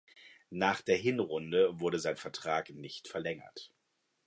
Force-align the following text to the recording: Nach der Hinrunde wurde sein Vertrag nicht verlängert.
Nach 0.49 0.81
der 0.81 0.97
Hinrunde 0.97 1.79
wurde 1.79 1.99
sein 1.99 2.17
Vertrag 2.17 2.71
nicht 2.71 3.07
verlängert. 3.07 3.71